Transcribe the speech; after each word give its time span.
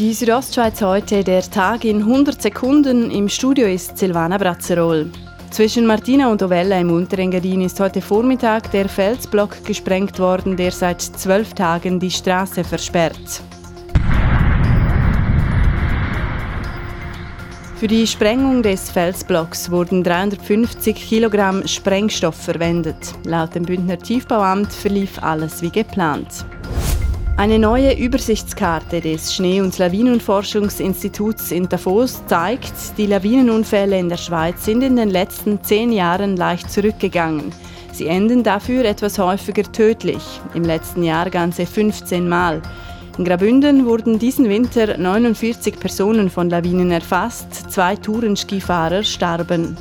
Die 0.00 0.14
Südostschweiz 0.14 0.80
heute, 0.80 1.22
der 1.22 1.42
Tag 1.42 1.84
in 1.84 1.98
100 1.98 2.40
Sekunden. 2.40 3.10
Im 3.10 3.28
Studio 3.28 3.66
ist 3.66 3.98
Silvana 3.98 4.38
Brazzerol. 4.38 5.12
Zwischen 5.50 5.84
Martina 5.84 6.32
und 6.32 6.42
Ovella 6.42 6.80
im 6.80 6.90
Unterengadin 6.90 7.60
ist 7.60 7.78
heute 7.80 8.00
Vormittag 8.00 8.70
der 8.70 8.88
Felsblock 8.88 9.62
gesprengt 9.62 10.18
worden, 10.18 10.56
der 10.56 10.70
seit 10.70 11.02
zwölf 11.02 11.52
Tagen 11.52 12.00
die 12.00 12.10
Straße 12.10 12.64
versperrt. 12.64 13.42
Für 17.76 17.86
die 17.86 18.06
Sprengung 18.06 18.62
des 18.62 18.90
Felsblocks 18.90 19.70
wurden 19.70 20.02
350 20.02 20.96
Kilogramm 20.96 21.68
Sprengstoff 21.68 22.36
verwendet. 22.36 22.96
Laut 23.24 23.54
dem 23.54 23.64
Bündner 23.64 23.98
Tiefbauamt 23.98 24.72
verlief 24.72 25.22
alles 25.22 25.60
wie 25.60 25.70
geplant. 25.70 26.46
Eine 27.40 27.58
neue 27.58 27.94
Übersichtskarte 27.94 29.00
des 29.00 29.34
Schnee- 29.34 29.62
und 29.62 29.78
Lawinenforschungsinstituts 29.78 31.52
in 31.52 31.70
Davos 31.70 32.20
zeigt, 32.26 32.74
die 32.98 33.06
Lawinenunfälle 33.06 33.98
in 33.98 34.10
der 34.10 34.18
Schweiz 34.18 34.66
sind 34.66 34.82
in 34.82 34.96
den 34.96 35.08
letzten 35.08 35.64
zehn 35.64 35.90
Jahren 35.90 36.36
leicht 36.36 36.70
zurückgegangen. 36.70 37.50
Sie 37.92 38.08
enden 38.08 38.42
dafür 38.42 38.84
etwas 38.84 39.18
häufiger 39.18 39.62
tödlich, 39.62 40.22
im 40.52 40.64
letzten 40.64 41.02
Jahr 41.02 41.30
ganze 41.30 41.64
15 41.64 42.28
Mal. 42.28 42.60
In 43.16 43.24
Grabünden 43.24 43.86
wurden 43.86 44.18
diesen 44.18 44.50
Winter 44.50 44.98
49 44.98 45.80
Personen 45.80 46.28
von 46.28 46.50
Lawinen 46.50 46.90
erfasst, 46.90 47.72
zwei 47.72 47.96
Tourenskifahrer 47.96 49.02
starben. 49.02 49.78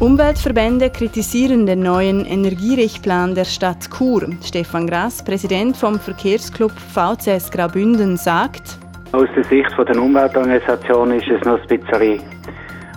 Umweltverbände 0.00 0.88
kritisieren 0.88 1.66
den 1.66 1.80
neuen 1.80 2.24
Energierichtplan 2.24 3.34
der 3.34 3.44
Stadt 3.44 3.90
Chur. 3.90 4.30
Stefan 4.42 4.86
Grass, 4.86 5.22
Präsident 5.22 5.76
vom 5.76 6.00
Verkehrsclub 6.00 6.72
VCS 6.72 7.50
Graubünden, 7.50 8.16
sagt, 8.16 8.78
aus 9.12 9.28
der 9.36 9.44
Sicht 9.44 9.70
der 9.76 10.02
Umweltorganisation 10.02 11.12
ist 11.12 11.28
es 11.28 11.44
noch 11.44 11.60
ein 11.60 11.66
bisschen 11.66 12.22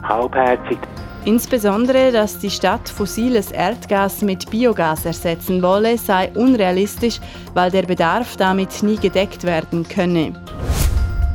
halbherzig. 0.01 0.77
Insbesondere, 1.25 2.13
dass 2.13 2.39
die 2.39 2.49
Stadt 2.49 2.87
fossiles 2.87 3.51
Erdgas 3.51 4.21
mit 4.21 4.49
Biogas 4.49 5.05
ersetzen 5.05 5.61
wolle, 5.61 5.97
sei 5.97 6.31
unrealistisch, 6.35 7.19
weil 7.53 7.69
der 7.69 7.83
Bedarf 7.83 8.37
damit 8.37 8.81
nie 8.81 8.97
gedeckt 8.97 9.43
werden 9.43 9.85
könne. 9.85 10.33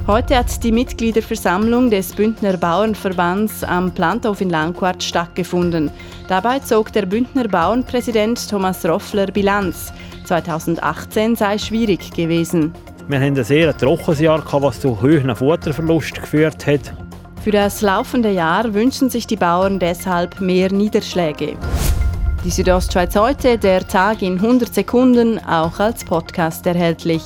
Heute 0.09 0.39
hat 0.39 0.65
die 0.65 0.73
Mitgliederversammlung 0.73 1.91
des 1.91 2.15
Bündner 2.15 2.57
Bauernverbands 2.57 3.63
am 3.63 3.93
Planthof 3.93 4.41
in 4.41 4.49
Langquart 4.49 5.03
stattgefunden. 5.03 5.91
Dabei 6.29 6.61
zog 6.61 6.91
der 6.95 7.05
Bündner 7.05 7.47
Bauernpräsident 7.47 8.49
Thomas 8.49 8.87
Roffler 8.87 9.27
Bilanz. 9.27 9.93
2018 10.25 11.37
sei 11.37 11.59
schwierig 11.59 12.11
gewesen. 12.11 12.73
Wir 13.07 13.21
hatten 13.21 13.37
ein 13.37 13.45
sehr 13.45 13.77
trockenes 13.77 14.21
Jahr, 14.21 14.43
was 14.51 14.81
zu 14.81 14.99
hohen 14.99 15.37
Futterverlust 15.37 16.15
geführt 16.15 16.67
hat. 16.67 16.95
Für 17.45 17.51
das 17.51 17.83
laufende 17.83 18.31
Jahr 18.31 18.73
wünschen 18.73 19.11
sich 19.11 19.27
die 19.27 19.37
Bauern 19.37 19.79
deshalb 19.79 20.41
mehr 20.41 20.73
Niederschläge. 20.73 21.55
Die 22.47 22.51
Südostschweiz 22.51 23.15
heute, 23.15 23.59
der 23.59 23.87
Tag 23.87 24.23
in 24.23 24.37
100 24.37 24.75
Sekunden, 24.75 25.39
auch 25.45 25.79
als 25.79 26.03
Podcast 26.03 26.67
erhältlich. 26.67 27.23